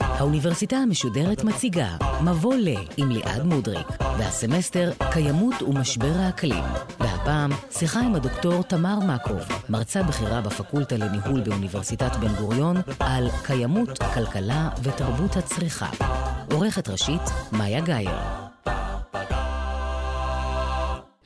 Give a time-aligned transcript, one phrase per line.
[0.00, 3.86] האוניברסיטה המשודרת מציגה מבוא ל עם ליעד מודריק,
[4.18, 6.64] והסמסטר קיימות ומשבר האקלים.
[7.00, 13.98] והפעם שיחה עם הדוקטור תמר מקוב, מרצה בכירה בפקולטה לניהול באוניברסיטת בן גוריון, על קיימות,
[14.14, 15.88] כלכלה ותרבות הצריכה.
[16.52, 18.47] עורכת ראשית, מאיה גאייר.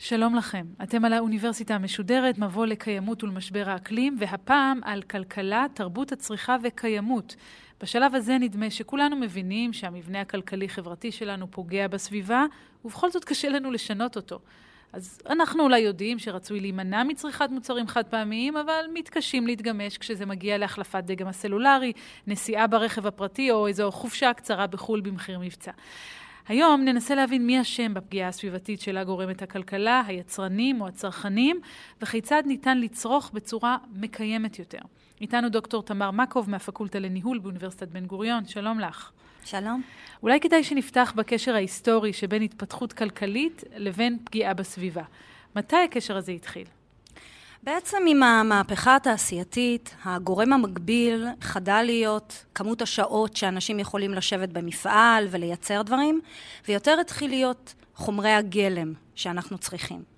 [0.04, 6.56] שלום לכם, אתם על האוניברסיטה המשודרת, מבוא לקיימות ולמשבר האקלים, והפעם על כלכלה, תרבות הצריכה
[6.62, 7.36] וקיימות.
[7.80, 12.44] בשלב הזה נדמה שכולנו מבינים שהמבנה הכלכלי-חברתי שלנו פוגע בסביבה,
[12.84, 14.38] ובכל זאת קשה לנו לשנות אותו.
[14.93, 20.58] אז אנחנו אולי יודעים שרצוי להימנע מצריכת מוצרים חד פעמיים, אבל מתקשים להתגמש כשזה מגיע
[20.58, 21.93] להחלפת דגם הסלולרי,
[22.26, 25.72] נסיעה ברכב הפרטי או איזו חופשה קצרה בחו"ל במחיר מבצע.
[26.48, 31.60] היום ננסה להבין מי אשם בפגיעה הסביבתית שלה גורמת הכלכלה, היצרנים או הצרכנים,
[32.02, 34.78] וכיצד ניתן לצרוך בצורה מקיימת יותר.
[35.20, 39.10] איתנו דוקטור תמר מקוב מהפקולטה לניהול באוניברסיטת בן גוריון, שלום לך.
[39.44, 39.82] שלום.
[40.22, 45.02] אולי כדאי שנפתח בקשר ההיסטורי שבין התפתחות כלכלית לבין פגיעה בסביבה.
[45.56, 46.66] מתי הקשר הזה התחיל?
[47.64, 55.83] בעצם עם המהפכה התעשייתית, הגורם המקביל חדל להיות כמות השעות שאנשים יכולים לשבת במפעל ולייצר
[55.83, 56.20] דברים,
[56.68, 60.11] ויותר התחיל להיות חומרי הגלם שאנחנו צריכים.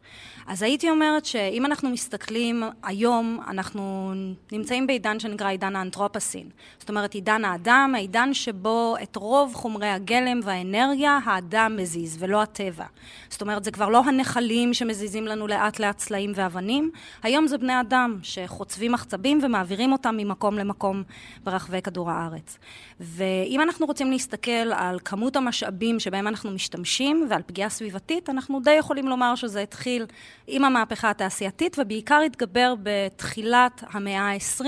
[0.47, 4.13] אז הייתי אומרת שאם אנחנו מסתכלים היום, אנחנו
[4.53, 6.49] נמצאים בעידן שנקרא עידן האנתרופסין.
[6.79, 12.85] זאת אומרת, עידן האדם, העידן שבו את רוב חומרי הגלם והאנרגיה האדם מזיז, ולא הטבע.
[13.29, 16.91] זאת אומרת, זה כבר לא הנחלים שמזיזים לנו לאט לאט צלעים ואבנים,
[17.23, 21.03] היום זה בני אדם שחוצבים מחצבים ומעבירים אותם ממקום למקום
[21.45, 22.59] ברחבי כדור הארץ.
[23.01, 28.75] ואם אנחנו רוצים להסתכל על כמות המשאבים שבהם אנחנו משתמשים ועל פגיעה סביבתית, אנחנו די
[28.75, 30.07] יכולים לומר שזה התחיל
[30.47, 34.65] עם המהפכה התעשייתית, ובעיקר התגבר בתחילת המאה ה-20,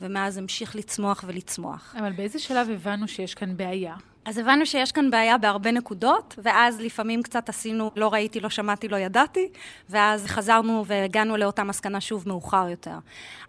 [0.00, 1.94] ומאז המשיך לצמוח ולצמוח.
[1.98, 3.94] אבל באיזה שלב הבנו שיש כאן בעיה?
[4.24, 8.88] אז הבנו שיש כאן בעיה בהרבה נקודות, ואז לפעמים קצת עשינו לא ראיתי, לא שמעתי,
[8.88, 9.48] לא ידעתי,
[9.90, 12.98] ואז חזרנו והגענו לאותה מסקנה שוב מאוחר יותר.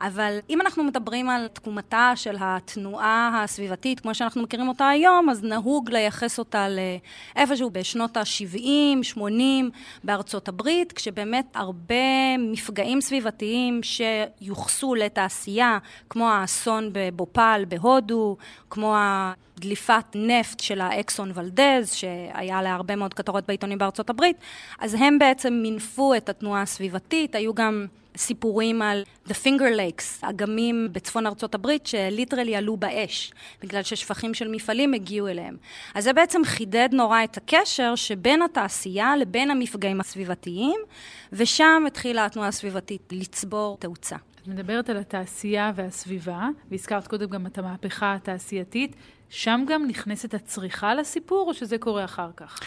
[0.02, 5.44] אבל אם אנחנו מדברים על תקומתה של התנועה הסביבתית, כמו שאנחנו מכירים אותה היום, אז
[5.44, 6.68] נהוג לייחס אותה
[7.36, 9.72] לאיפשהו בשנות ה-70, 80
[10.04, 11.96] בארצות הברית, כשבאמת הרבה
[12.40, 15.78] מפגעים סביבתיים שיוחסו לתעשייה,
[16.10, 18.38] כמו האסון בבופל בהודו,
[18.70, 19.34] כמו ה...
[19.64, 24.38] דליפת נפט של האקסון ולדז, שהיה לה הרבה מאוד כותרות בעיתונים בארצות הברית,
[24.80, 27.86] אז הם בעצם מינפו את התנועה הסביבתית, היו גם
[28.18, 33.32] סיפורים על The Finger Lakes, אגמים בצפון ארצות הברית, שליטרלי עלו באש,
[33.62, 35.58] בגלל ששפכים של מפעלים הגיעו אליהם.
[35.96, 40.80] אז זה בעצם חידד נורא את הקשר שבין התעשייה לבין המפגעים הסביבתיים,
[41.34, 44.16] ושם התחילה התנועה הסביבתית לצבור תאוצה.
[44.42, 48.96] את מדברת על התעשייה והסביבה, והזכרת קודם גם את המהפכה התעשייתית.
[49.36, 52.60] שם גם נכנסת הצריכה לסיפור, או שזה קורה אחר כך?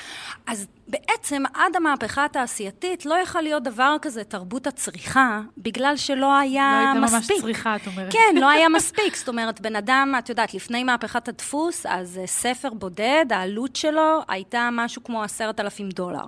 [0.47, 6.93] אז בעצם עד המהפכה התעשייתית לא יכול להיות דבר כזה תרבות הצריכה, בגלל שלא היה
[6.97, 7.13] מספיק.
[7.13, 8.13] לא הייתה ממש צריכה, את אומרת.
[8.13, 9.17] כן, לא היה מספיק.
[9.17, 14.69] זאת אומרת, בן אדם, את יודעת, לפני מהפכת הדפוס, אז ספר בודד, העלות שלו הייתה
[14.73, 16.25] משהו כמו עשרת אלפים דולר.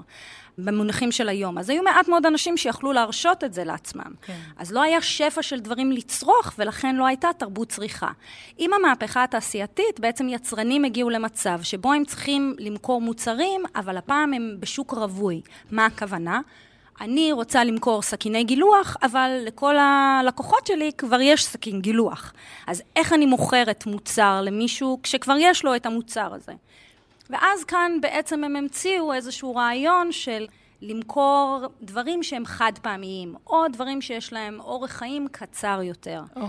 [0.58, 1.58] במונחים של היום.
[1.58, 4.12] אז היו מעט מאוד אנשים שיכלו להרשות את זה לעצמם.
[4.22, 4.38] כן.
[4.56, 8.08] אז לא היה שפע של דברים לצרוך, ולכן לא הייתה תרבות צריכה.
[8.58, 14.56] עם המהפכה התעשייתית, בעצם יצרנים הגיעו למצב שבו הם צריכים למכור מוצרים, אבל הפעם הם
[14.60, 15.40] בשוק רווי.
[15.70, 16.40] מה הכוונה?
[17.00, 22.32] אני רוצה למכור סכיני גילוח, אבל לכל הלקוחות שלי כבר יש סכין גילוח.
[22.66, 26.52] אז איך אני מוכרת מוצר למישהו כשכבר יש לו את המוצר הזה?
[27.30, 30.46] ואז כאן בעצם הם המציאו איזשהו רעיון של
[30.82, 36.22] למכור דברים שהם חד פעמיים, או דברים שיש להם אורך חיים קצר יותר.
[36.36, 36.40] Oh.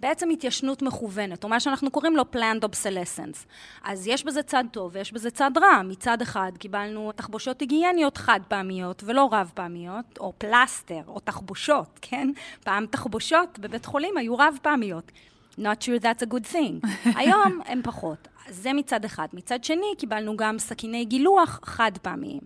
[0.00, 3.46] בעצם התיישנות מכוונת, או מה שאנחנו קוראים לו planned obsolescence.
[3.84, 5.82] אז יש בזה צד טוב ויש בזה צד רע.
[5.84, 12.30] מצד אחד קיבלנו תחבושות היגייניות חד פעמיות ולא רב פעמיות, או פלסטר, או תחבושות, כן?
[12.64, 15.12] פעם תחבושות בבית חולים היו רב פעמיות.
[15.58, 16.88] Not sure that's a good thing.
[17.18, 18.28] היום הם פחות.
[18.48, 19.28] זה מצד אחד.
[19.32, 22.40] מצד שני, קיבלנו גם סכיני גילוח חד פעמיים.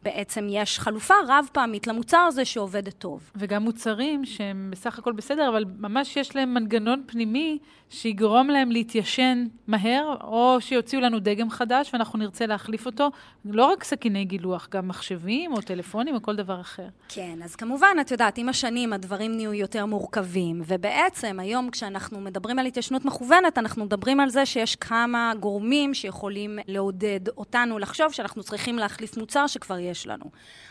[0.00, 3.30] ובעצם יש חלופה רב פעמית למוצר הזה שעובדת טוב.
[3.36, 7.58] וגם מוצרים שהם בסך הכל בסדר, אבל ממש יש להם מנגנון פנימי
[7.90, 13.10] שיגרום להם להתיישן מהר, או שיוציאו לנו דגם חדש ואנחנו נרצה להחליף אותו.
[13.44, 16.86] לא רק סכיני גילוח, גם מחשבים או טלפונים או כל דבר אחר.
[17.08, 22.58] כן, אז כמובן, את יודעת, עם השנים הדברים נהיו יותר מורכבים, ובעצם היום כשאנחנו מדברים
[22.58, 28.42] על התיישנות מכוונת, אנחנו מדברים על זה שיש כמה גורמים שיכולים לעודד אותנו לחשוב שאנחנו
[28.42, 30.24] צריכים להחליף מוצר שכבר שיש לנו.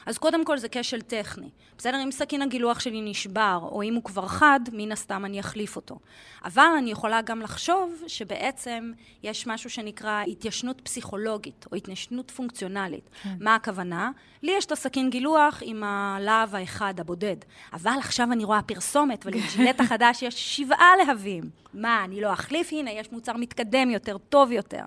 [0.06, 1.50] אז קודם כל זה כשל טכני.
[1.78, 5.76] בסדר, אם סכין הגילוח שלי נשבר, או אם הוא כבר חד, מן הסתם אני אחליף
[5.76, 6.00] אותו.
[6.46, 8.92] אבל אני יכולה גם לחשוב שבעצם
[9.24, 13.10] יש משהו שנקרא התיישנות פסיכולוגית, או התיישנות פונקציונלית.
[13.24, 13.30] כן.
[13.40, 14.12] מה הכוונה?
[14.44, 17.38] לי יש את הסכין גילוח עם הלהב האחד הבודד,
[17.74, 21.44] אבל עכשיו אני רואה פרסומת, ולג'ילט החדש יש שבעה להבים.
[21.74, 22.70] מה, אני לא אחליף?
[22.72, 24.84] הנה, יש מוצר מתקדם יותר, טוב יותר.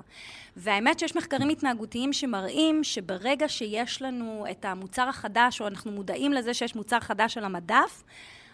[0.56, 6.55] והאמת שיש מחקרים התנהגותיים שמראים שברגע שיש לנו את המוצר החדש, או אנחנו מודעים לזה
[6.55, 8.02] שיש מוצר חדש על המדף,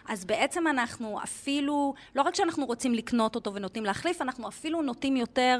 [0.07, 5.17] אז בעצם אנחנו אפילו, לא רק שאנחנו רוצים לקנות אותו ונוטים להחליף, אנחנו אפילו נוטים
[5.17, 5.59] יותר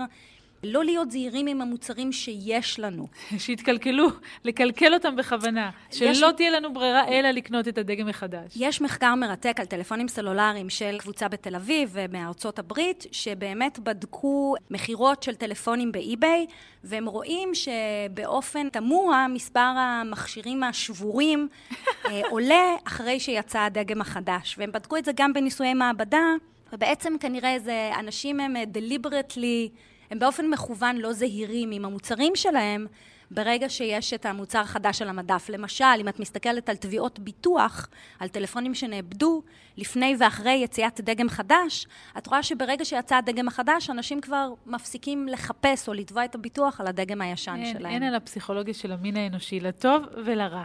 [0.63, 3.07] לא להיות זהירים עם המוצרים שיש לנו.
[3.37, 4.07] שיתקלקלו,
[4.43, 5.69] לקלקל אותם בכוונה.
[5.91, 6.23] שלא יש...
[6.37, 8.53] תהיה לנו ברירה אלא לקנות את הדגם מחדש.
[8.55, 15.23] יש מחקר מרתק על טלפונים סלולריים של קבוצה בתל אביב ומארצות הברית, שבאמת בדקו מכירות
[15.23, 16.45] של טלפונים באי-ביי,
[16.83, 21.47] והם רואים שבאופן תמוה מספר המכשירים השבורים
[22.05, 24.55] אה, עולה אחרי שיצא הדגם החדש.
[24.57, 26.25] והם בדקו את זה גם בניסויי מעבדה,
[26.73, 29.69] ובעצם כנראה זה אנשים הם deliberately
[30.11, 32.87] הם באופן מכוון לא זהירים עם המוצרים שלהם
[33.31, 35.49] ברגע שיש את המוצר החדש על המדף.
[35.49, 37.87] למשל, אם את מסתכלת על תביעות ביטוח,
[38.19, 39.43] על טלפונים שנאבדו
[39.77, 45.87] לפני ואחרי יציאת דגם חדש, את רואה שברגע שיצא הדגם החדש, אנשים כבר מפסיקים לחפש
[45.87, 47.91] או לתבוע את הביטוח על הדגם הישן אין, שלהם.
[47.93, 50.63] אין על הפסיכולוגיה של המין האנושי, לטוב ולרע.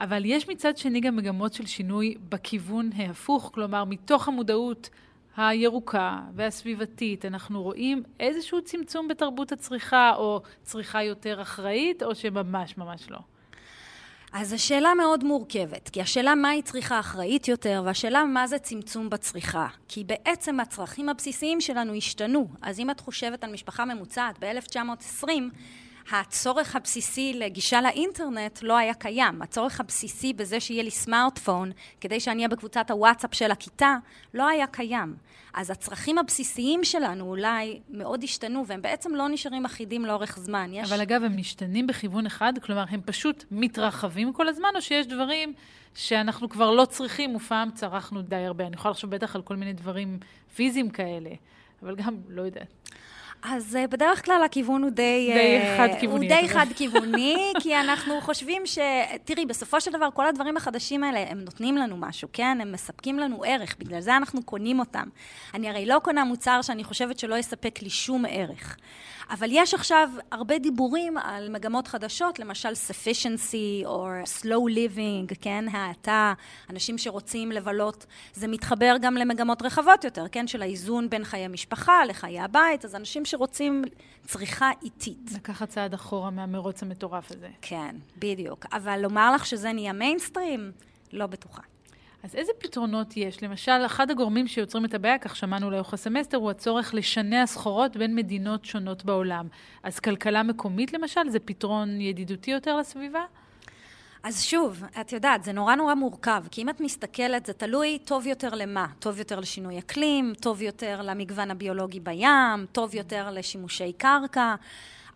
[0.00, 4.90] אבל יש מצד שני גם מגמות של שינוי בכיוון ההפוך, כלומר, מתוך המודעות
[5.36, 13.10] הירוקה והסביבתית, אנחנו רואים איזשהו צמצום בתרבות הצריכה, או צריכה יותר אחראית, או שממש ממש
[13.10, 13.18] לא?
[14.32, 19.66] אז השאלה מאוד מורכבת, כי השאלה מהי צריכה אחראית יותר, והשאלה מה זה צמצום בצריכה.
[19.88, 22.48] כי בעצם הצרכים הבסיסיים שלנו השתנו.
[22.62, 25.26] אז אם את חושבת על משפחה ממוצעת ב-1920,
[26.12, 29.42] הצורך הבסיסי לגישה לאינטרנט לא היה קיים.
[29.42, 33.96] הצורך הבסיסי בזה שיהיה לי סמארטפון, כדי שאני אהיה בקבוצת הוואטסאפ של הכיתה,
[34.34, 35.16] לא היה קיים.
[35.54, 40.70] אז הצרכים הבסיסיים שלנו אולי מאוד השתנו, והם בעצם לא נשארים אחידים לאורך זמן.
[40.72, 40.92] יש...
[40.92, 42.52] אבל אגב, הם משתנים בכיוון אחד?
[42.62, 45.52] כלומר, הם פשוט מתרחבים כל הזמן, או שיש דברים
[45.94, 48.66] שאנחנו כבר לא צריכים, ופעם צרכנו די הרבה?
[48.66, 50.18] אני יכולה לחשוב בטח על כל מיני דברים
[50.54, 51.30] פיזיים כאלה,
[51.82, 52.90] אבל גם, לא יודעת.
[53.44, 55.30] אז אה, בדרך כלל הכיוון הוא די...
[55.34, 56.34] די אה, חד-כיווני.
[56.34, 58.78] הוא די חד-כיווני, כי אנחנו חושבים ש...
[59.24, 62.58] תראי, בסופו של דבר, כל הדברים החדשים האלה, הם נותנים לנו משהו, כן?
[62.60, 65.08] הם מספקים לנו ערך, בגלל זה אנחנו קונים אותם.
[65.54, 68.76] אני הרי לא קונה מוצר שאני חושבת שלא יספק לי שום ערך.
[69.30, 74.08] אבל יש עכשיו הרבה דיבורים על מגמות חדשות, למשל sufficiency או
[74.40, 76.32] slow living, כן, האטה,
[76.70, 78.06] אנשים שרוצים לבלות.
[78.34, 82.94] זה מתחבר גם למגמות רחבות יותר, כן, של האיזון בין חיי משפחה לחיי הבית, אז
[82.94, 83.84] אנשים שרוצים
[84.26, 85.30] צריכה איטית.
[85.34, 87.48] לקחת צעד אחורה מהמרוץ המטורף הזה.
[87.62, 88.66] כן, בדיוק.
[88.72, 90.72] אבל לומר לך שזה נהיה מיינסטרים?
[91.12, 91.62] לא בטוחה.
[92.24, 93.42] אז איזה פתרונות יש?
[93.42, 98.14] למשל, אחד הגורמים שיוצרים את הבעיה, כך שמענו לאורך הסמסטר, הוא הצורך לשנע סחורות בין
[98.14, 99.48] מדינות שונות בעולם.
[99.82, 103.24] אז כלכלה מקומית, למשל, זה פתרון ידידותי יותר לסביבה?
[104.22, 108.26] אז שוב, את יודעת, זה נורא נורא מורכב, כי אם את מסתכלת, זה תלוי טוב
[108.26, 108.86] יותר למה.
[108.98, 114.54] טוב יותר לשינוי אקלים, טוב יותר למגוון הביולוגי בים, טוב יותר לשימושי קרקע.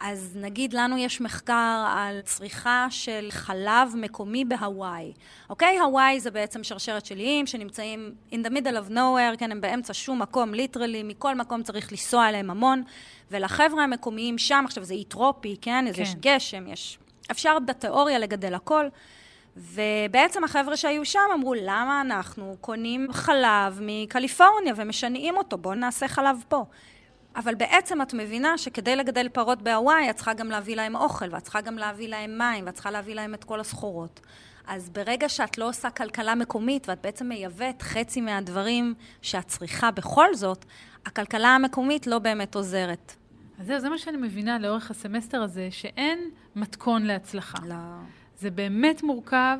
[0.00, 5.12] אז נגיד לנו יש מחקר על צריכה של חלב מקומי בהוואי.
[5.50, 5.79] אוקיי?
[5.79, 9.94] הוואי זה בעצם שרשרת של איים שנמצאים in the middle of nowhere, כן, הם באמצע
[9.94, 12.82] שום מקום, ליטרלי, מכל מקום צריך לנסוע אליהם המון,
[13.31, 15.84] ולחבר'ה המקומיים שם, עכשיו זה אי טרופי, כן?
[15.94, 16.03] כן.
[16.03, 16.99] יש גשם, יש...
[17.31, 18.89] אפשר בתיאוריה לגדל הכל.
[19.56, 25.58] ובעצם החבר'ה שהיו שם אמרו, למה אנחנו קונים חלב מקליפורניה ומשנעים אותו?
[25.58, 26.65] בואו נעשה חלב פה.
[27.37, 31.43] אבל בעצם את מבינה שכדי לגדל פרות בהוואי, את צריכה גם להביא להם אוכל, ואת
[31.43, 34.20] צריכה גם להביא להם מים, ואת צריכה להביא להם את כל הסחורות.
[34.67, 40.35] אז ברגע שאת לא עושה כלכלה מקומית, ואת בעצם מייבאת חצי מהדברים שאת צריכה בכל
[40.35, 40.65] זאת,
[41.06, 43.15] הכלכלה המקומית לא באמת עוזרת.
[43.58, 46.19] אז זהו, זה מה שאני מבינה לאורך הסמסטר הזה, שאין
[46.56, 47.58] מתכון להצלחה.
[47.69, 47.75] לא.
[48.39, 49.58] זה באמת מורכב,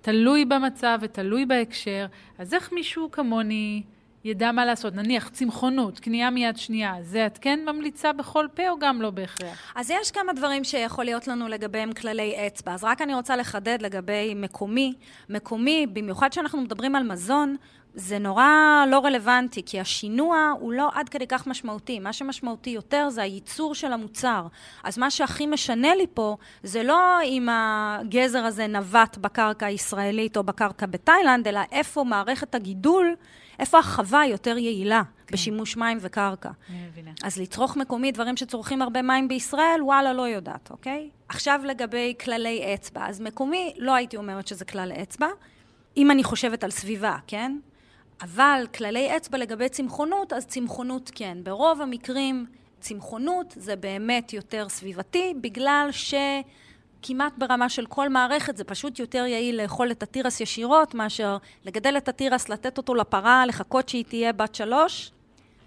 [0.00, 2.06] ותלוי במצב ותלוי בהקשר.
[2.38, 3.82] אז איך מישהו כמוני...
[4.24, 4.94] ידע מה לעשות.
[4.94, 9.72] נניח צמחונות, קנייה מיד שנייה, זה את כן ממליצה בכל פה או גם לא בהכרח?
[9.74, 12.74] אז יש כמה דברים שיכול להיות לנו לגביהם כללי אצבע.
[12.74, 14.94] אז רק אני רוצה לחדד לגבי מקומי.
[15.28, 17.56] מקומי, במיוחד כשאנחנו מדברים על מזון,
[17.94, 18.48] זה נורא
[18.90, 21.98] לא רלוונטי, כי השינוע הוא לא עד כדי כך משמעותי.
[21.98, 24.46] מה שמשמעותי יותר זה הייצור של המוצר.
[24.84, 30.42] אז מה שהכי משנה לי פה, זה לא אם הגזר הזה נווט בקרקע הישראלית או
[30.42, 33.14] בקרקע בתאילנד, אלא איפה מערכת הגידול,
[33.58, 35.32] איפה החווה יותר יעילה כן.
[35.32, 36.50] בשימוש מים וקרקע.
[36.70, 37.10] אני מבינה.
[37.22, 41.10] אז לצרוך מקומי דברים שצורכים הרבה מים בישראל, וואלה, לא יודעת, אוקיי?
[41.28, 43.08] עכשיו לגבי כללי אצבע.
[43.08, 45.28] אז מקומי, לא הייתי אומרת שזה כלל אצבע.
[45.96, 47.58] אם אני חושבת על סביבה, כן?
[48.22, 51.38] אבל כללי אצבע לגבי צמחונות, אז צמחונות כן.
[51.42, 52.46] ברוב המקרים
[52.80, 55.88] צמחונות זה באמת יותר סביבתי, בגלל
[57.04, 61.96] שכמעט ברמה של כל מערכת זה פשוט יותר יעיל לאכול את התירס ישירות, מאשר לגדל
[61.96, 65.12] את התירס, לתת אותו לפרה, לחכות שהיא תהיה בת שלוש,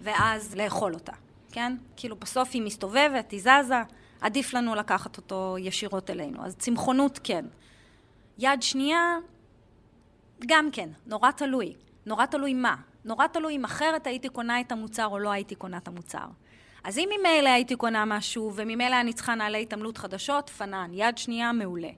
[0.00, 1.12] ואז לאכול אותה,
[1.52, 1.76] כן?
[1.96, 3.82] כאילו בסוף היא מסתובבת, היא זזה,
[4.20, 6.44] עדיף לנו לקחת אותו ישירות אלינו.
[6.44, 7.44] אז צמחונות כן.
[8.38, 9.16] יד שנייה,
[10.46, 11.74] גם כן, נורא תלוי.
[12.06, 12.76] נורא תלוי מה.
[13.04, 16.26] נורא תלוי אם אחרת הייתי קונה את המוצר או לא הייתי קונה את המוצר.
[16.84, 21.52] אז אם ממילא הייתי קונה משהו וממילא אני צריכה נעלי התעמלות חדשות, פנן, יד שנייה,
[21.52, 21.88] מעולה.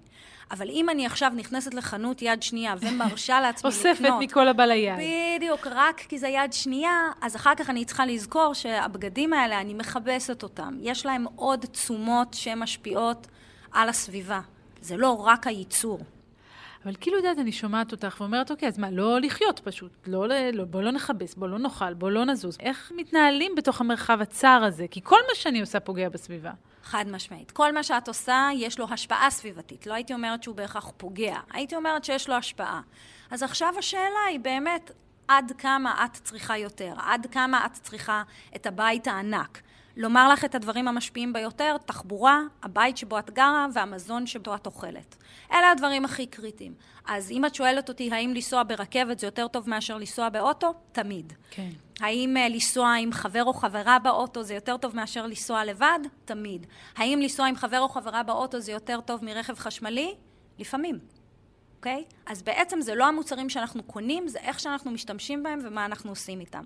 [0.50, 3.86] אבל אם אני עכשיו נכנסת לחנות יד שנייה ומרשה לעצמי לקנות...
[3.86, 4.94] אוספת מכל הבא ליד.
[5.36, 9.74] בדיוק, רק כי זה יד שנייה, אז אחר כך אני צריכה לזכור שהבגדים האלה, אני
[9.74, 10.78] מכבסת אותם.
[10.80, 13.26] יש להם עוד תשומות שמשפיעות
[13.72, 14.40] על הסביבה.
[14.80, 15.98] זה לא רק הייצור.
[16.84, 20.64] אבל כאילו, יודעת, אני שומעת אותך ואומרת, אוקיי, אז מה, לא לחיות פשוט, לא, לא,
[20.64, 22.56] בוא לא נכבס, בוא לא נאכל, בוא לא נזוז.
[22.60, 24.86] איך מתנהלים בתוך המרחב הצר הזה?
[24.90, 26.52] כי כל מה שאני עושה פוגע בסביבה.
[26.82, 27.50] חד משמעית.
[27.50, 29.86] כל מה שאת עושה, יש לו השפעה סביבתית.
[29.86, 32.80] לא הייתי אומרת שהוא בהכרח פוגע, הייתי אומרת שיש לו השפעה.
[33.30, 34.90] אז עכשיו השאלה היא באמת,
[35.28, 36.94] עד כמה את צריכה יותר?
[36.98, 38.22] עד כמה את צריכה
[38.56, 39.60] את הבית הענק?
[40.00, 45.16] לומר לך את הדברים המשפיעים ביותר, תחבורה, הבית שבו את גרה והמזון שבו את אוכלת.
[45.52, 46.74] אלה הדברים הכי קריטיים.
[47.06, 51.32] אז אם את שואלת אותי האם לנסוע ברכבת זה יותר טוב מאשר לנסוע באוטו, תמיד.
[51.50, 51.68] כן.
[52.00, 55.98] האם uh, לנסוע עם חבר או חברה באוטו זה יותר טוב מאשר לנסוע לבד?
[56.24, 56.66] תמיד.
[56.96, 60.14] האם לנסוע עם חבר או חברה באוטו זה יותר טוב מרכב חשמלי?
[60.58, 60.98] לפעמים.
[61.76, 62.04] אוקיי?
[62.08, 62.14] Okay?
[62.26, 66.40] אז בעצם זה לא המוצרים שאנחנו קונים, זה איך שאנחנו משתמשים בהם ומה אנחנו עושים
[66.40, 66.64] איתם.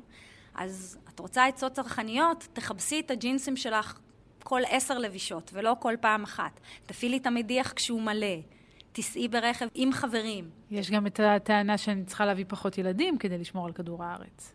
[0.54, 2.49] אז את רוצה עצות צרכניות?
[2.52, 3.99] תכבסי את הג'ינסים שלך
[4.42, 6.61] כל עשר לבישות, ולא כל פעם אחת.
[6.87, 8.37] תפעילי את המדיח כשהוא מלא.
[8.92, 10.50] תיסעי ברכב עם חברים.
[10.70, 14.54] יש גם את הטענה שאני צריכה להביא פחות ילדים כדי לשמור על כדור הארץ.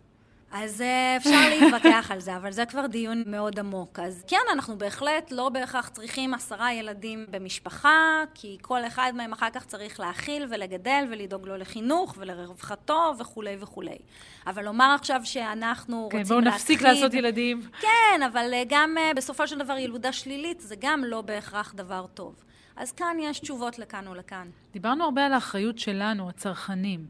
[0.52, 4.00] אז אה, אפשר להתווכח על זה, אבל זה כבר דיון מאוד עמוק.
[4.00, 9.50] אז כן, אנחנו בהחלט לא בהכרח צריכים עשרה ילדים במשפחה, כי כל אחד מהם אחר
[9.54, 13.98] כך צריך להאכיל ולגדל ולדאוג לו לחינוך ולרווחתו וכולי וכולי.
[14.48, 17.62] אבל לומר עכשיו שאנחנו כן, רוצים בואו נפסיק לעשות ילדים.
[17.82, 22.06] כן, אבל אה, גם אה, בסופו של דבר ילודה שלילית זה גם לא בהכרח דבר
[22.14, 22.36] טוב.
[22.76, 24.48] אז כאן יש תשובות לכאן ולכאן.
[24.74, 27.06] דיברנו הרבה על האחריות שלנו, הצרכנים.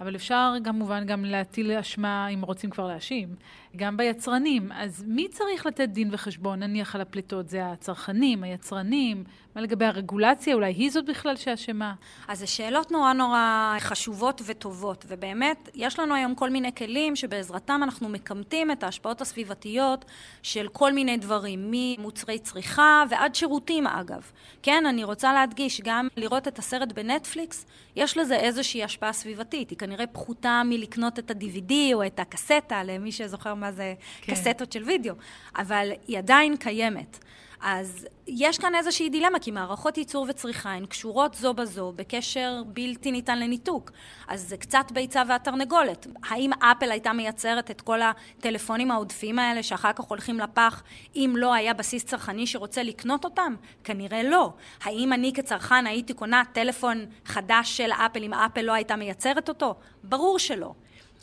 [0.00, 3.34] אבל אפשר כמובן גם להטיל אשמה, אם רוצים כבר להאשים,
[3.76, 4.72] גם ביצרנים.
[4.72, 7.48] אז מי צריך לתת דין וחשבון, נניח על הפליטות?
[7.48, 9.24] זה הצרכנים, היצרנים?
[9.54, 10.54] מה לגבי הרגולציה?
[10.54, 11.94] אולי היא זאת בכלל שאשמה?
[12.28, 17.80] אז זה שאלות נורא נורא חשובות וטובות, ובאמת, יש לנו היום כל מיני כלים שבעזרתם
[17.82, 20.04] אנחנו מקמטים את ההשפעות הסביבתיות
[20.42, 24.30] של כל מיני דברים, ממוצרי צריכה ועד שירותים אגב.
[24.62, 29.70] כן, אני רוצה להדגיש, גם לראות את הסרט בנטפליקס, יש לזה איזושהי השפעה סביבתית.
[29.70, 34.32] היא כנראה פחותה מלקנות את ה-DVD או את הקסטה, למי שזוכר מה זה כן.
[34.32, 35.14] קסטות של וידאו,
[35.56, 37.18] אבל היא עדיין קיימת.
[37.62, 43.12] אז יש כאן איזושהי דילמה, כי מערכות ייצור וצריכה הן קשורות זו בזו בקשר בלתי
[43.12, 43.90] ניתן לניתוק.
[44.28, 46.06] אז זה קצת ביצה והתרנגולת.
[46.22, 50.82] האם אפל הייתה מייצרת את כל הטלפונים העודפים האלה שאחר כך הולכים לפח,
[51.16, 53.54] אם לא היה בסיס צרכני שרוצה לקנות אותם?
[53.84, 54.52] כנראה לא.
[54.82, 59.74] האם אני כצרכן הייתי קונה טלפון חדש של אפל אם אפל לא הייתה מייצרת אותו?
[60.02, 60.72] ברור שלא.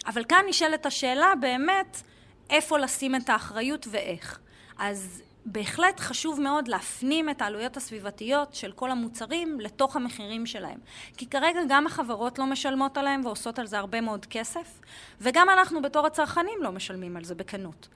[0.08, 2.01] אבל כאן נשאלת השאלה באמת,
[2.50, 4.39] איפה לשים את האחריות ואיך.
[4.77, 10.80] אז בהחלט חשוב מאוד להפנים את העלויות הסביבתיות של כל המוצרים לתוך המחירים שלהם.
[11.18, 14.80] כי כרגע גם החברות לא משלמות עליהם ועושות על זה הרבה מאוד כסף,
[15.22, 17.88] וגם אנחנו בתור הצרכנים לא משלמים על זה בכנות.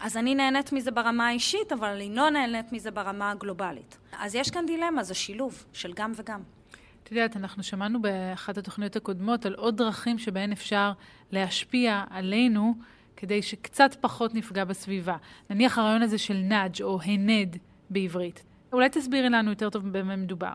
[0.00, 3.98] אז אני נהנית מזה ברמה האישית, אבל אני לא נהנית מזה ברמה הגלובלית.
[4.18, 6.40] אז יש כאן דילמה, זה שילוב של גם וגם.
[7.02, 10.92] את יודעת, אנחנו שמענו באחת התוכניות הקודמות על עוד דרכים שבהן אפשר
[11.32, 12.74] להשפיע עלינו
[13.16, 15.16] כדי שקצת פחות נפגע בסביבה.
[15.50, 17.56] נניח הרעיון הזה של נאג' או הנד
[17.90, 18.42] בעברית.
[18.72, 20.52] אולי תסבירי לנו יותר טוב במה מדובר.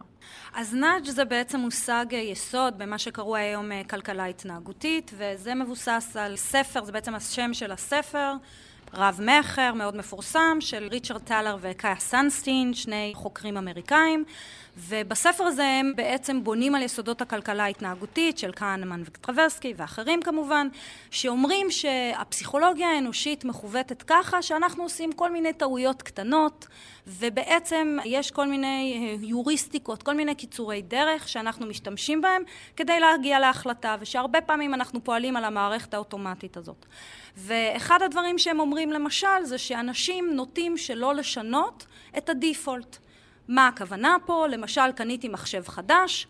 [0.54, 6.36] אז נאג' זה בעצם מושג יסוד במה שקרוי היום אה, כלכלה התנהגותית, וזה מבוסס על
[6.36, 8.34] ספר, זה בעצם השם של הספר,
[8.94, 14.24] רב-מכר מאוד מפורסם, של ריצ'רד טלר וקאיה סנסטין, שני חוקרים אמריקאים,
[14.78, 20.68] ובספר הזה הם בעצם בונים על יסודות הכלכלה ההתנהגותית של קהנמן וטרוורסקי ואחרים כמובן,
[21.12, 26.68] שאומרים שהפסיכולוגיה האנושית מכוותת ככה שאנחנו עושים כל מיני טעויות קטנות,
[27.08, 32.44] ובעצם יש כל מיני יוריסטיקות, כל מיני קיצורי דרך שאנחנו משתמשים בהם
[32.76, 36.86] כדי להגיע להחלטה, ושהרבה פעמים אנחנו פועלים על המערכת האוטומטית הזאת.
[37.38, 41.86] ואחד הדברים שהם אומרים למשל זה שאנשים נוטים שלא לשנות
[42.18, 42.98] את הדיפולט.
[43.48, 44.48] מה הכוונה פה?
[44.48, 46.28] למשל קניתי מחשב חדש,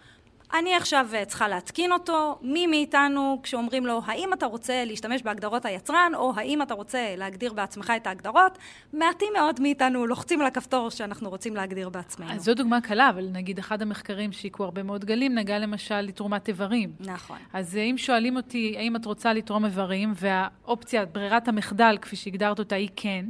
[0.53, 5.65] אני עכשיו אה, צריכה להתקין אותו, מי מאיתנו כשאומרים לו האם אתה רוצה להשתמש בהגדרות
[5.65, 8.57] היצרן או האם אתה רוצה להגדיר בעצמך את ההגדרות,
[8.93, 12.31] מעטים מאוד מאיתנו לוחצים על הכפתור שאנחנו רוצים להגדיר בעצמנו.
[12.31, 16.47] אז זו דוגמה קלה, אבל נגיד אחד המחקרים שהיכו הרבה מאוד גלים נגע למשל לתרומת
[16.47, 16.91] איברים.
[16.99, 17.37] נכון.
[17.53, 22.59] אז אה, אם שואלים אותי האם את רוצה לתרום איברים והאופציה, ברירת המחדל כפי שהגדרת
[22.59, 23.25] אותה היא כן,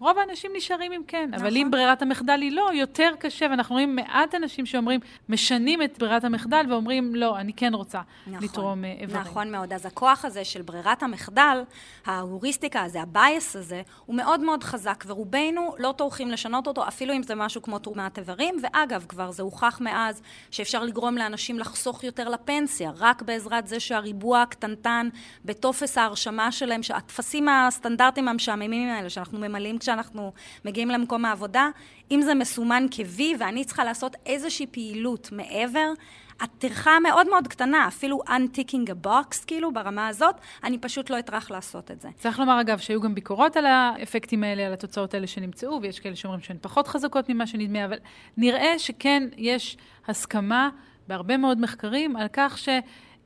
[0.00, 1.46] רוב האנשים נשארים עם כן, נכון.
[1.46, 5.98] אבל אם ברירת המחדל היא לא, יותר קשה, ואנחנו רואים מעט אנשים שאומרים, משנים את
[5.98, 9.20] ברירת המחדל ואומרים, לא, אני כן רוצה נכון, לתרום אה, איברים.
[9.20, 9.72] נכון מאוד.
[9.72, 11.62] אז הכוח הזה של ברירת המחדל,
[12.06, 17.14] ההוריסטיקה הזה, ה bias הזה, הוא מאוד מאוד חזק, ורובנו לא טורחים לשנות אותו, אפילו
[17.14, 22.04] אם זה משהו כמו תרומת איברים, ואגב, כבר זה הוכח מאז שאפשר לגרום לאנשים לחסוך
[22.04, 25.08] יותר לפנסיה, רק בעזרת זה שהריבוע הקטנטן
[25.44, 30.32] בטופס ההרשמה שלהם, שהטפסים הסטנדרטיים המשעממים האלה שאנחנו ממלאים כשאנחנו
[30.64, 31.68] מגיעים למקום העבודה,
[32.10, 35.92] אם זה מסומן כ-V ואני צריכה לעשות איזושהי פעילות מעבר,
[36.40, 41.50] הטרחה מאוד מאוד קטנה, אפילו unticking a box, כאילו, ברמה הזאת, אני פשוט לא אטרח
[41.50, 42.08] לעשות את זה.
[42.18, 46.16] צריך לומר, אגב, שהיו גם ביקורות על האפקטים האלה, על התוצאות האלה שנמצאו, ויש כאלה
[46.16, 47.98] שאומרים שהן פחות חזקות ממה שנדמה, אבל
[48.36, 49.76] נראה שכן יש
[50.08, 50.68] הסכמה
[51.08, 52.68] בהרבה מאוד מחקרים על כך ש...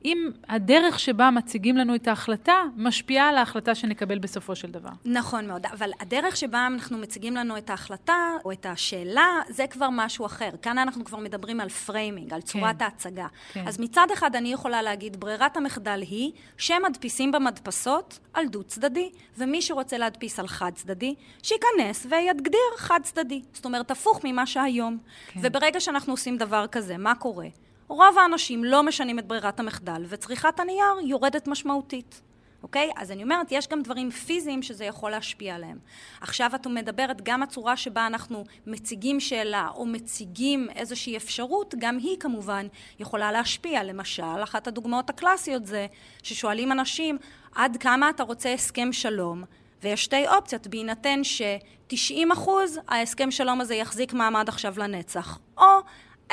[0.05, 4.89] אם הדרך שבה מציגים לנו את ההחלטה משפיעה על ההחלטה שנקבל בסופו של דבר.
[5.05, 9.89] נכון מאוד, אבל הדרך שבה אנחנו מציגים לנו את ההחלטה או את השאלה, זה כבר
[9.91, 10.49] משהו אחר.
[10.61, 12.85] כאן אנחנו כבר מדברים על framing, על צורת כן.
[12.85, 13.27] ההצגה.
[13.53, 13.67] כן.
[13.67, 19.97] אז מצד אחד אני יכולה להגיד, ברירת המחדל היא שמדפיסים במדפסות על דו-צדדי, ומי שרוצה
[19.97, 23.41] להדפיס על חד-צדדי, שייכנס ויגדיר חד-צדדי.
[23.53, 24.97] זאת אומרת, הפוך ממה שהיום.
[25.27, 25.39] כן.
[25.43, 27.47] וברגע שאנחנו עושים דבר כזה, מה קורה?
[27.93, 32.21] רוב האנשים לא משנים את ברירת המחדל, וצריכת הנייר יורדת משמעותית.
[32.63, 32.91] אוקיי?
[32.95, 35.77] אז אני אומרת, יש גם דברים פיזיים שזה יכול להשפיע עליהם.
[36.21, 42.17] עכשיו את מדברת, גם הצורה שבה אנחנו מציגים שאלה או מציגים איזושהי אפשרות, גם היא
[42.19, 42.67] כמובן
[42.99, 43.83] יכולה להשפיע.
[43.83, 45.87] למשל, אחת הדוגמאות הקלאסיות זה
[46.23, 47.17] ששואלים אנשים,
[47.55, 49.43] עד כמה אתה רוצה הסכם שלום?
[49.83, 55.79] ויש שתי אופציות, בהינתן ש-90 אחוז ההסכם שלום הזה יחזיק מעמד עכשיו לנצח, או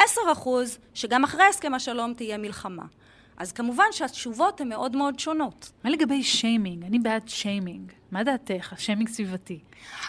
[0.04, 2.84] 10 אחוז, שגם אחרי הסכם השלום תהיה מלחמה.
[3.36, 5.72] אז כמובן שהתשובות הן מאוד מאוד שונות.
[5.84, 6.84] מה לגבי שיימינג?
[6.84, 7.92] אני בעד שיימינג.
[8.12, 8.75] מה דעתך?
[8.79, 9.59] שיימינג סביבתי.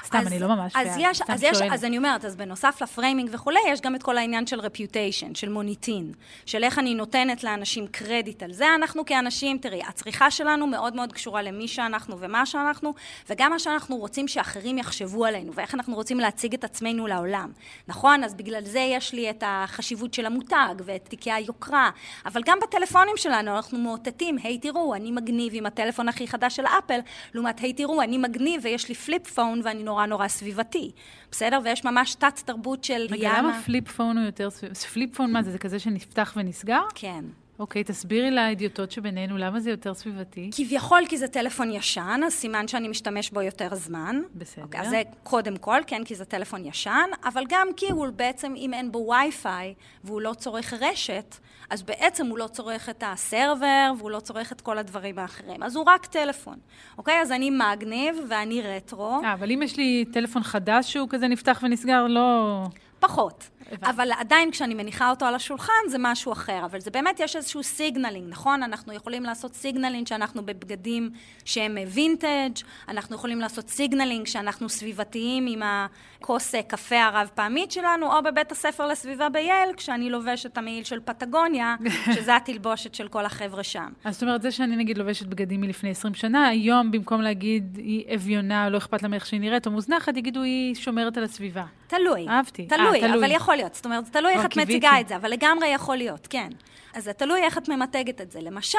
[0.06, 2.82] סתם, אז, אני לא ממש אז בעד, יש, אז, יש, אז אני אומרת, אז בנוסף
[2.82, 6.14] ל framing וכולי, יש גם את כל העניין של reputation, של מוניטין,
[6.46, 8.66] של איך אני נותנת לאנשים קרדיט על זה.
[8.76, 12.94] אנחנו כאנשים, תראי, הצריכה שלנו מאוד מאוד קשורה למי שאנחנו ומה שאנחנו,
[13.30, 17.52] וגם מה שאנחנו רוצים שאחרים יחשבו עלינו, ואיך אנחנו רוצים להציג את עצמנו לעולם.
[17.88, 18.24] נכון?
[18.24, 21.90] אז בגלל זה יש לי את החשיבות של המותג, ואת תיקי היוקרה,
[22.26, 26.66] אבל גם בטלפונים שלנו אנחנו מאותתים, היי, תראו, אני מגניב עם הטלפון הכי חדש של
[26.66, 27.00] אפל,
[27.34, 30.92] לעומת היי, תראו, אני מגניב ויש לי flip phone ואני נורא נורא סביבתי,
[31.32, 31.60] בסדר?
[31.64, 33.34] ויש ממש תת-תרבות של רגע, יאנה.
[33.34, 34.80] רגע, למה flip phone הוא יותר סביבתי?
[34.80, 35.52] flip phone מה זה?
[35.52, 36.82] זה כזה שנפתח ונסגר?
[36.96, 37.26] כן.
[37.60, 40.50] אוקיי, תסבירי לאדיוטות שבינינו, למה זה יותר סביבתי?
[40.56, 44.22] כביכול כי זה טלפון ישן, אז סימן שאני משתמש בו יותר זמן.
[44.36, 44.64] בסדר.
[44.64, 48.54] אוקיי, אז זה קודם כל, כן, כי זה טלפון ישן, אבל גם כי הוא בעצם,
[48.58, 49.74] אם אין בו וי-פיי
[50.04, 51.36] והוא לא צורך רשת,
[51.72, 55.64] אז בעצם הוא לא צורך את ה server והוא לא צורך את כל הדברים האחרים.
[55.64, 56.56] אז הוא רק טלפון.
[56.98, 57.22] אוקיי?
[57.22, 59.22] אז אני מגניב ואני רטרו.
[59.24, 62.64] אה, אבל אם יש לי טלפון חדש שהוא כזה נפתח ונסגר, לא...
[63.00, 63.50] פחות.
[63.84, 67.64] אבל עדיין כשאני מניחה אותו על השולחן זה משהו אחר, אבל זה באמת, יש איזשהו
[67.64, 68.64] signaling, נכון?
[68.64, 71.10] אנחנו יכולים לעשות signaling שאנחנו בבגדים
[71.46, 78.24] שהם וינטג', אנחנו יכולים לעשות signaling שאנחנו סביבתיים עם הכוס קפה הרב פעמית שלנו, או
[78.24, 81.76] בבית הספר לסביבה ב Yale, כשאני לובשת את המעיל של פטגוניה,
[82.16, 83.90] שזה התלבושת של כל החבר'ה שם.
[84.04, 88.16] אז זאת אומרת, זה שאני נגיד לובשת בגדים מלפני 20 שנה, היום במקום להגיד היא
[88.16, 91.64] אביונה, לא אכפת לה מאיך שהיא נראית, או מוזנחת, יגידו היא שומרת על הסביבה.
[91.88, 92.28] תלוי.
[92.28, 92.66] אהבתי.
[92.66, 93.26] תלוי, אה, תלוי.
[93.26, 93.76] אבל יכול להיות.
[93.76, 96.50] זאת אומרת, זה תלוי איך את מציגה את זה, אבל לגמרי יכול להיות, כן.
[96.94, 98.42] אז זה תלוי איך את ממתגת את זה.
[98.42, 98.78] למשל,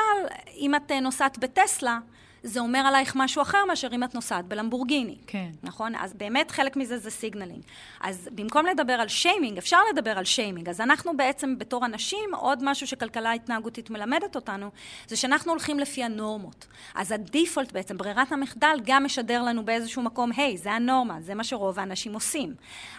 [0.56, 1.98] אם את אה, נוסעת בטסלה,
[2.42, 5.16] זה אומר עלייך משהו אחר מאשר אם את נוסעת בלמבורגיני.
[5.26, 5.50] כן.
[5.62, 5.94] נכון?
[5.94, 7.62] אז באמת חלק מזה זה signaling.
[8.00, 10.68] אז במקום לדבר על שיימינג, אפשר לדבר על signaling.
[10.68, 14.70] אז אנחנו בעצם בתור אנשים, עוד משהו שכלכלה התנהגותית מלמדת אותנו,
[15.06, 16.66] זה שאנחנו הולכים לפי הנורמות.
[16.94, 21.34] אז הדיפולט בעצם, ברירת המחדל, גם משדר לנו באיזשהו מקום, היי, hey, זה הנורמה, זה
[21.34, 22.54] מה שרוב האנשים עושים.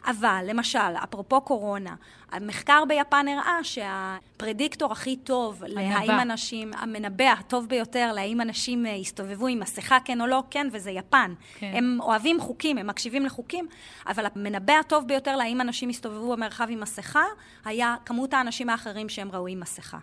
[0.06, 1.96] אבל, למשל, אפרופו קורונה,
[2.34, 9.60] המחקר ביפן הראה שהפרדיקטור הכי טוב להאם אנשים, המנבא הטוב ביותר להאם אנשים יסתובבו עם
[9.60, 11.34] מסכה כן או לא, כן, וזה יפן.
[11.60, 11.72] כן.
[11.76, 13.68] הם אוהבים חוקים, הם מקשיבים לחוקים,
[14.08, 17.24] אבל המנבא הטוב ביותר להאם אנשים יסתובבו במרחב עם מסכה,
[17.66, 19.98] היה כמות האנשים האחרים שהם ראו עם מסכה.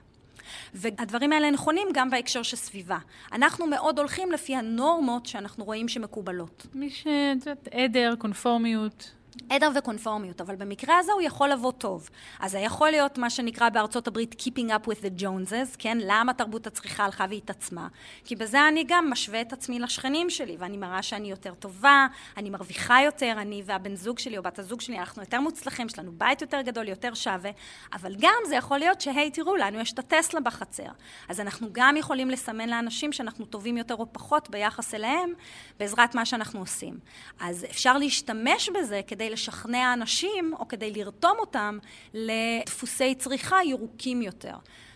[0.74, 2.98] והדברים האלה נכונים גם בהקשר של סביבה.
[3.32, 6.66] אנחנו מאוד הולכים לפי הנורמות שאנחנו רואים שמקובלות.
[6.74, 7.06] מי ש...
[7.06, 9.10] את יודעת, עדר, קונפורמיות.
[9.50, 12.10] עדר וקונפורמיות, אבל במקרה הזה הוא יכול לבוא טוב.
[12.40, 15.98] אז זה יכול להיות מה שנקרא בארצות הברית Keeping up with the Joneses, כן?
[16.00, 17.88] למה תרבות הצריכה הלכה והתעצמה?
[18.24, 22.50] כי בזה אני גם משווה את עצמי לשכנים שלי, ואני מראה שאני יותר טובה, אני
[22.50, 26.12] מרוויחה יותר, אני והבן זוג שלי או בת הזוג שלי, אנחנו יותר מוצלחים, יש לנו
[26.12, 27.50] בית יותר גדול, יותר שווה,
[27.92, 30.88] אבל גם זה יכול להיות שהי, תראו, לנו יש את הטסלה בחצר.
[31.28, 35.32] אז אנחנו גם יכולים לסמן לאנשים שאנחנו טובים יותר או פחות ביחס אליהם,
[35.78, 36.98] בעזרת מה שאנחנו עושים.
[37.40, 41.78] אז אפשר להשתמש בזה כדי לשכנע אנשים, או כדי לרתום אותם
[42.14, 44.54] לדפוסי צריכה ירוקים יותר.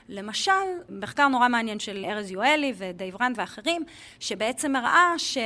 [0.08, 0.52] למשל,
[0.88, 3.82] מחקר נורא מעניין של ארז יואלי ודייב רנד ואחרים,
[4.20, 5.38] שבעצם הראה ש...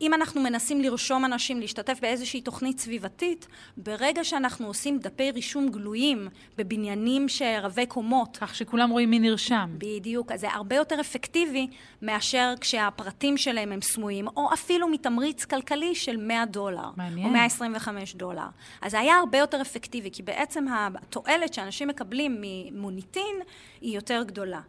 [0.00, 6.28] אם אנחנו מנסים לרשום אנשים להשתתף באיזושהי תוכנית סביבתית, ברגע שאנחנו עושים דפי רישום גלויים
[6.58, 8.36] בבניינים שרבי קומות...
[8.40, 9.70] כך שכולם רואים מי נרשם.
[9.78, 11.66] בדיוק, אז זה הרבה יותר אפקטיבי
[12.02, 16.90] מאשר כשהפרטים שלהם הם סמויים, או אפילו מתמריץ כלכלי של 100 דולר.
[16.96, 17.26] מעניין.
[17.26, 18.46] או 125 דולר.
[18.82, 23.36] אז זה היה הרבה יותר אפקטיבי, כי בעצם התועלת שאנשים מקבלים ממוניטין
[23.80, 24.60] היא יותר גדולה.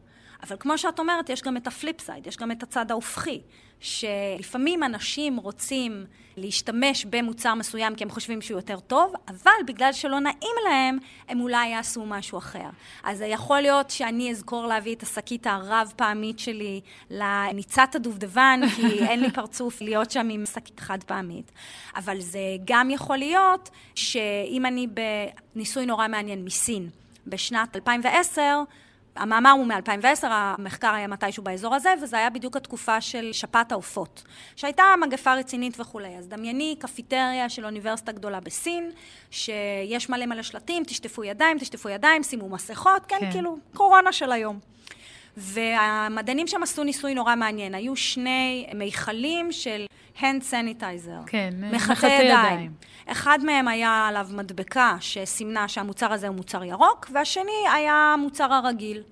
[0.48, 3.42] אבל כמו שאת אומרת, יש גם את ה flip side, יש גם את הצד ההופכי.
[3.80, 6.06] שלפעמים אנשים רוצים
[6.38, 11.42] להשתמש במוצר מסוים כי הם חושבים שהוא יותר טוב, אבל בגלל שלא נעים להם, הם
[11.42, 12.70] אולי יעשו משהו אחר.
[13.04, 19.20] אז יכול להיות שאני אזכור להביא את השקית הרב פעמית שלי לניצת הדובדבן, כי אין
[19.20, 21.52] לי פרצוף להיות שם עם שקית חד פעמית.
[21.96, 24.88] אבל זה גם יכול להיות שאם אני
[25.56, 26.90] בניסוי נורא מעניין מסין,
[27.28, 28.64] בשנת 2010,
[29.18, 34.24] המאמר הוא מ-2010, המחקר היה מתישהו באזור הזה, וזה היה בדיוק התקופה של שפעת העופות,
[34.56, 36.18] שהייתה מגפה רצינית וכולי.
[36.18, 38.92] אז דמייני קפיטריה של אוניברסיטה גדולה בסין,
[39.32, 43.32] שיש מלא מלא שלטים, תשטפו ידיים, תשטפו ידיים, שימו מסכות, כן, כן.
[43.32, 44.60] כאילו, קורונה של היום.
[45.38, 47.76] והמדענים שם עשו ניסוי נורא מעניין.
[47.76, 49.86] היו שני מיכלים של
[50.18, 51.26] hand sanitizer.
[51.26, 52.30] כן, מחטא ידיים.
[52.30, 52.72] ידיים.
[53.08, 59.04] אחד מהם היה עליו מדבקה שסימנה שהמוצר הזה הוא מוצר ירוק, והשני היה המוצר הרגיל.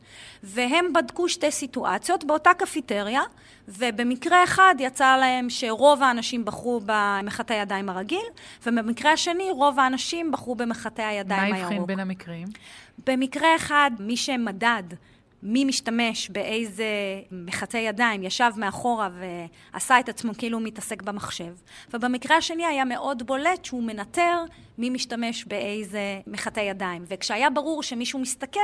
[0.43, 3.21] והם בדקו שתי סיטואציות באותה קפיטריה,
[3.67, 8.25] ובמקרה אחד יצא להם שרוב האנשים בחרו במחטא הידיים הרגיל,
[8.65, 11.59] ובמקרה השני רוב האנשים בחרו במחטא הידיים הירוק.
[11.59, 12.47] מה הבחין בין המקרים?
[13.07, 14.83] במקרה אחד, מי שמדד
[15.47, 16.85] מי משתמש באיזה
[17.31, 19.09] מחטי ידיים, ישב מאחורה
[19.73, 21.53] ועשה את עצמו כאילו הוא מתעסק במחשב.
[21.93, 24.43] ובמקרה השני היה מאוד בולט שהוא מנטר
[24.77, 27.03] מי משתמש באיזה מחטי ידיים.
[27.07, 28.59] וכשהיה ברור שמישהו מסתכל,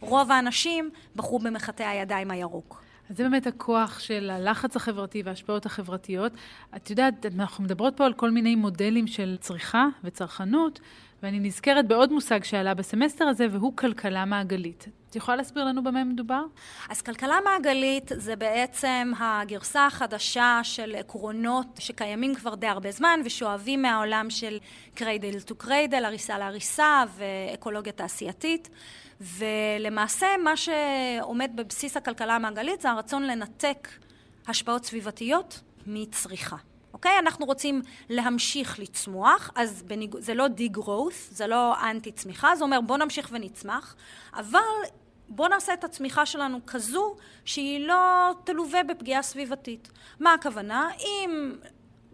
[0.00, 2.82] רוב האנשים בחרו במחטי הידיים הירוק.
[3.10, 6.32] אז זה באמת הכוח של הלחץ החברתי וההשפעות החברתיות.
[6.76, 10.80] את יודעת, אנחנו מדברות פה על כל מיני מודלים של צריכה וצרכנות,
[11.22, 14.88] ואני נזכרת בעוד מושג שעלה בסמסטר הזה, והוא כלכלה מעגלית.
[15.16, 16.42] יכולה להסביר לנו במה מדובר?
[16.88, 23.82] אז כלכלה מעגלית זה בעצם הגרסה החדשה של עקרונות שקיימים כבר די הרבה זמן ושואבים
[23.82, 24.58] מהעולם של
[24.94, 28.68] cradle to cradle, עריסה לעריסה ואקולוגיה תעשייתית.
[29.20, 33.88] ולמעשה מה שעומד בבסיס הכלכלה המעגלית זה הרצון לנתק
[34.48, 36.56] השפעות סביבתיות מצריכה.
[36.92, 37.18] אוקיי?
[37.18, 40.16] אנחנו רוצים להמשיך לצמוח, אז בניג...
[40.18, 43.96] זה לא די-גרוס, זה לא אנטי-צמיחה, זה אומר בוא נמשיך ונצמח,
[44.34, 44.58] אבל
[45.28, 49.88] בוא נעשה את הצמיחה שלנו כזו שהיא לא תלווה בפגיעה סביבתית.
[50.20, 50.88] מה הכוונה?
[50.98, 51.52] אם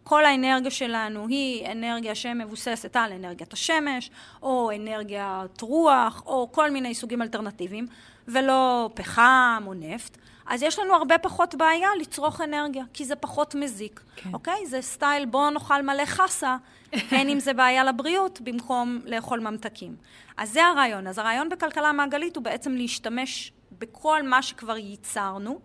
[0.05, 4.11] כל האנרגיה שלנו היא אנרגיה שמבוססת על אנרגיית השמש,
[4.43, 7.87] או אנרגיית רוח, או כל מיני סוגים אלטרנטיביים,
[8.29, 13.55] ולא פחם או נפט, אז יש לנו הרבה פחות בעיה לצרוך אנרגיה, כי זה פחות
[13.55, 14.31] מזיק, כן.
[14.35, 14.67] אוקיי?
[14.67, 16.57] זה סטייל בוא נאכל מלא חסה,
[16.93, 19.97] אין אם זה בעיה לבריאות, במקום לאכול ממתקים.
[20.37, 21.07] אז זה הרעיון.
[21.07, 25.61] אז הרעיון בכלכלה המעגלית הוא בעצם להשתמש בכל מה שכבר ייצרנו.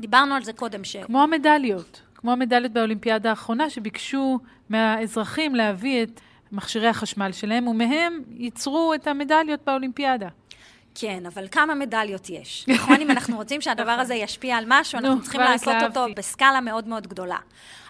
[0.00, 0.96] דיברנו על זה קודם ש...
[0.96, 2.02] כמו המדליות.
[2.14, 6.20] כמו המדליות באולימפיאדה האחרונה, שביקשו מהאזרחים להביא את
[6.52, 10.28] מכשירי החשמל שלהם, ומהם ייצרו את המדליות באולימפיאדה.
[10.94, 12.64] כן, אבל כמה מדליות יש?
[12.74, 16.88] נכון, אם אנחנו רוצים שהדבר הזה ישפיע על משהו, אנחנו צריכים לעשות אותו בסקאלה מאוד
[16.88, 17.38] מאוד גדולה.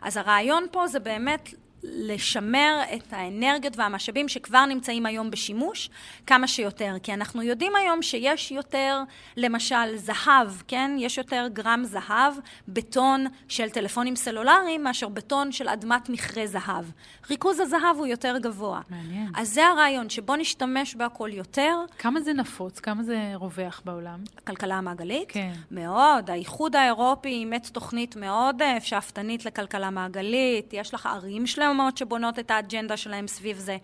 [0.02, 5.90] אז הרעיון פה זה באמת לשמר את האנרגיות והמשאבים שכבר נמצאים היום בשימוש
[6.26, 6.94] כמה שיותר.
[7.02, 9.02] כי אנחנו יודעים היום שיש יותר,
[9.36, 10.96] למשל, זהב, כן?
[10.98, 12.34] יש יותר גרם זהב
[12.68, 16.84] בטון של טלפונים סלולריים מאשר בטון של אדמת מכרה זהב.
[17.30, 18.80] ריכוז הזהב הוא יותר גבוה.
[18.90, 19.28] מעניין.
[19.36, 21.76] אז זה הרעיון, שבוא נשתמש בהכל יותר.
[21.98, 22.80] כמה זה נפוץ?
[22.80, 24.18] כמה זה רווח בעולם?
[24.38, 25.28] הכלכלה המעגלית?
[25.32, 25.52] כן.
[25.70, 26.30] מאוד.
[26.30, 30.72] האיחוד האירופי אימץ תוכנית מאוד אה, שאפתנית לכלכלה מעגלית.
[30.72, 31.71] יש לך ערים שלהם.
[31.72, 33.76] מסוימות שבונות את האג'נדה שלהם סביב זה.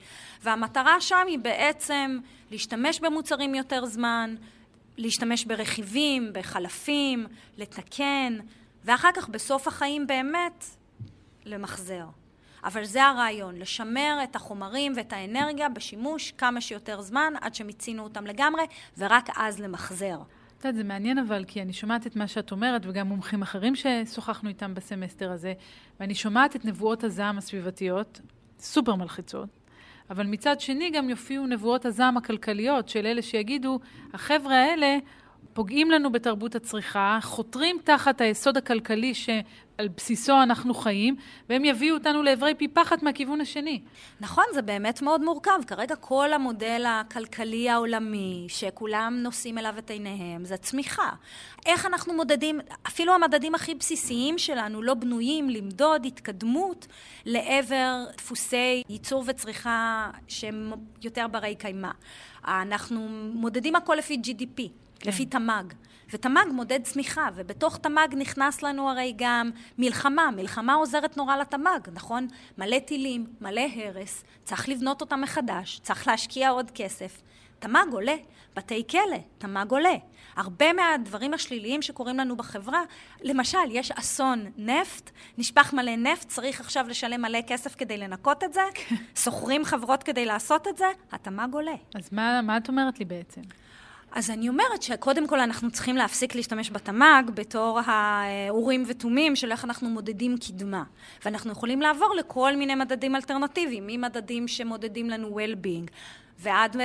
[0.42, 2.18] והמטרה שם היא בעצם
[2.50, 4.34] להשתמש במוצרים יותר זמן,
[4.96, 8.38] להשתמש ברכיבים, בחלפים, לתקן,
[8.84, 10.64] ואחר כך בסוף החיים באמת
[11.44, 12.04] למחזר.
[12.64, 18.26] אבל זה הרעיון, לשמר את החומרים ואת האנרגיה בשימוש כמה שיותר זמן עד שמיצינו אותם
[18.26, 18.62] לגמרי,
[18.98, 20.18] ורק אז למחזר.
[20.58, 23.74] את יודעת, זה מעניין אבל, כי אני שומעת את מה שאת אומרת, וגם מומחים אחרים
[23.74, 25.52] ששוחחנו איתם בסמסטר הזה,
[26.00, 28.20] ואני שומעת את נבואות הזעם הסביבתיות,
[28.58, 29.48] סופר מלחיצות,
[30.10, 33.80] אבל מצד שני גם יופיעו נבואות הזעם הכלכליות של אלה שיגידו,
[34.12, 34.98] החבר'ה האלה
[35.58, 41.16] פוגעים לנו בתרבות הצריכה, חותרים תחת היסוד הכלכלי שעל בסיסו אנחנו חיים,
[41.48, 43.80] והם יביאו אותנו לעברי פי פחת מהכיוון השני.
[44.20, 45.60] נכון, זה באמת מאוד מורכב.
[45.66, 51.10] כרגע כל המודל הכלכלי העולמי, שכולם נושאים אליו את עיניהם, זה צמיחה.
[51.66, 56.86] איך אנחנו מודדים, אפילו המדדים הכי בסיסיים שלנו לא בנויים למדוד התקדמות
[57.26, 61.90] לעבר דפוסי ייצור וצריכה שהם יותר ברי קיימא.
[62.44, 64.62] אנחנו מודדים הכל לפי GDP.
[65.00, 65.08] כן.
[65.08, 65.74] לפי תמ"ג.
[66.12, 70.30] ותמ"ג מודד צמיחה, ובתוך תמ"ג נכנס לנו הרי גם מלחמה.
[70.30, 72.26] מלחמה עוזרת נורא לתמ"ג, נכון?
[72.58, 77.22] מלא טילים, מלא הרס, צריך לבנות אותם מחדש, צריך להשקיע עוד כסף.
[77.58, 78.14] תמ"ג עולה,
[78.56, 79.94] בתי כלא, תמ"ג עולה.
[80.36, 82.82] הרבה מהדברים השליליים שקורים לנו בחברה,
[83.22, 88.52] למשל, יש אסון נפט, נשפך מלא נפט, צריך עכשיו לשלם מלא כסף כדי לנקות את
[88.52, 88.96] זה, כן.
[89.14, 91.74] שוכרים חברות כדי לעשות את זה, התמ"ג עולה.
[91.94, 93.40] אז מה, מה את אומרת לי בעצם?
[94.12, 99.64] אז אני אומרת שקודם כל אנחנו צריכים להפסיק להשתמש בתמ"ג בתור האורים ותומים של איך
[99.64, 100.82] אנחנו מודדים קדמה.
[101.24, 105.90] ואנחנו יכולים לעבור לכל מיני מדדים אלטרנטיביים, ממדדים שמודדים לנו well-being
[106.38, 106.76] ועד...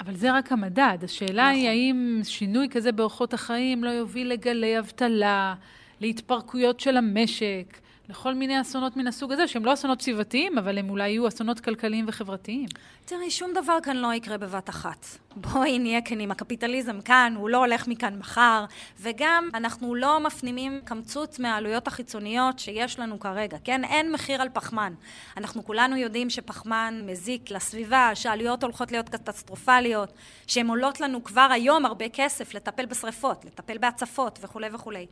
[0.00, 0.98] אבל זה רק המדד.
[1.02, 1.54] השאלה נכון.
[1.54, 5.54] היא האם שינוי כזה באורחות החיים לא יוביל לגלי אבטלה,
[6.00, 7.80] להתפרקויות של המשק.
[8.10, 11.60] לכל מיני אסונות מן הסוג הזה, שהם לא אסונות סביבתיים, אבל הם אולי יהיו אסונות
[11.60, 12.66] כלכליים וחברתיים.
[13.04, 15.06] תראי, שום דבר כאן לא יקרה בבת אחת.
[15.36, 18.64] בואי נהיה כנים, הקפיטליזם כאן, הוא לא הולך מכאן מחר,
[19.00, 23.84] וגם אנחנו לא מפנימים קמצוץ מהעלויות החיצוניות שיש לנו כרגע, כן?
[23.84, 24.92] אין מחיר על פחמן.
[25.36, 30.12] אנחנו כולנו יודעים שפחמן מזיק לסביבה, שהעלויות הולכות להיות קטסטרופליות,
[30.46, 35.06] שהן עולות לנו כבר היום הרבה כסף לטפל בשריפות, לטפל בהצפות וכולי וכולי.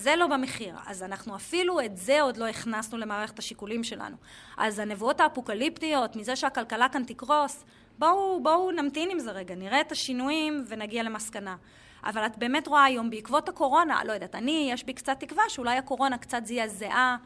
[0.00, 0.74] זה לא במחיר.
[0.86, 4.16] אז אנחנו אפילו את זה עוד לא הכנסנו למערכת השיקולים שלנו.
[4.56, 7.64] אז הנבואות האפוקליפטיות, מזה שהכלכלה כאן תקרוס,
[7.98, 11.56] בואו, בואו נמתין עם זה רגע, נראה את השינויים ונגיע למסקנה.
[12.04, 15.76] אבל את באמת רואה היום, בעקבות הקורונה, לא יודעת, אני, יש בי קצת תקווה שאולי
[15.76, 17.16] הקורונה קצת זעזעה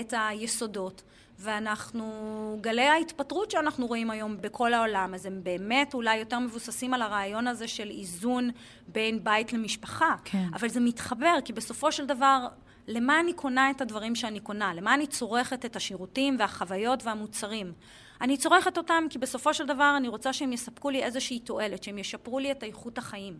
[0.00, 1.02] את היסודות.
[1.42, 7.02] ואנחנו, גלי ההתפטרות שאנחנו רואים היום בכל העולם, אז הם באמת אולי יותר מבוססים על
[7.02, 8.50] הרעיון הזה של איזון
[8.88, 10.14] בין בית למשפחה.
[10.24, 10.46] כן.
[10.54, 12.46] אבל זה מתחבר, כי בסופו של דבר,
[12.88, 14.74] למה אני קונה את הדברים שאני קונה?
[14.74, 17.72] למה אני צורכת את השירותים והחוויות והמוצרים?
[18.20, 21.98] אני צורכת אותם כי בסופו של דבר אני רוצה שהם יספקו לי איזושהי תועלת, שהם
[21.98, 23.38] ישפרו לי את איכות החיים.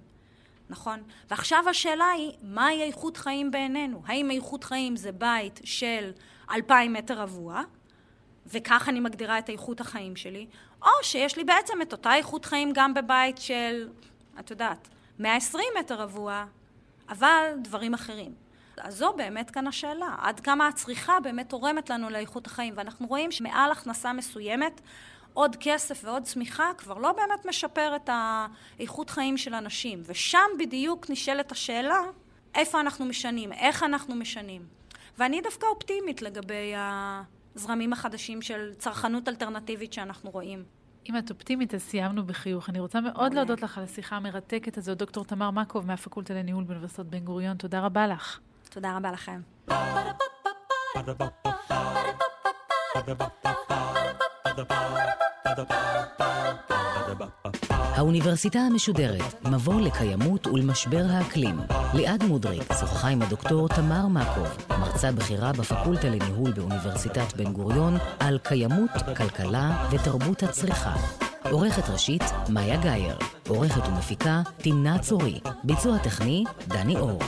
[0.70, 1.02] נכון?
[1.30, 4.02] ועכשיו השאלה היא, מהי איכות חיים בעינינו?
[4.06, 6.10] האם איכות חיים זה בית של
[6.50, 7.62] אלפיים מטר רבוע,
[8.52, 10.46] וכך אני מגדירה את איכות החיים שלי,
[10.82, 13.88] או שיש לי בעצם את אותה איכות חיים גם בבית של,
[14.40, 16.44] את יודעת, 120 מטר רבוע,
[17.08, 18.34] אבל דברים אחרים.
[18.76, 23.32] אז זו באמת כאן השאלה, עד כמה הצריכה באמת תורמת לנו לאיכות החיים, ואנחנו רואים
[23.32, 24.80] שמעל הכנסה מסוימת,
[25.34, 31.10] עוד כסף ועוד צמיחה כבר לא באמת משפר את האיכות חיים של אנשים, ושם בדיוק
[31.10, 32.00] נשאלת השאלה,
[32.54, 34.66] איפה אנחנו משנים, איך אנחנו משנים.
[35.18, 37.22] ואני דווקא אופטימית לגבי ה...
[37.56, 40.64] הזרמים החדשים של צרכנות אלטרנטיבית שאנחנו רואים.
[41.08, 42.68] אם את אופטימית, אז סיימנו בחיוך.
[42.68, 47.06] אני רוצה מאוד להודות לך על השיחה המרתקת הזו, דוקטור תמר מקוב מהפקולטה לניהול באוניברסיטת
[47.06, 47.56] בן גוריון.
[47.56, 48.38] תודה רבה לך.
[48.70, 49.40] תודה רבה לכם.
[57.94, 61.60] האוניברסיטה המשודרת, מבוא לקיימות ולמשבר האקלים.
[61.94, 68.38] ליעד מודריק שוחחה עם הדוקטור תמר מקוב, מרצה בכירה בפקולטה לניהול באוניברסיטת בן גוריון, על
[68.38, 70.94] קיימות, כלכלה ותרבות הצריכה.
[71.50, 73.16] עורכת ראשית, מאיה גאייר.
[73.48, 75.40] עורכת ומפיקה, תמנה צורי.
[75.64, 77.18] ביצוע טכני, דני אור.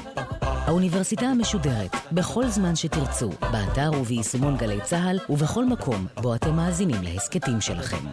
[0.42, 7.60] האוניברסיטה המשודרת, בכל זמן שתרצו, באתר וביישומון גלי צה"ל ובכל מקום בו אתם מאזינים להסכתים
[7.60, 8.06] שלכם.